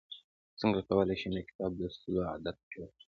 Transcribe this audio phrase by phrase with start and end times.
[0.59, 2.91] څنګه کولی شم د کتاب لوستلو عادت جوړ کړم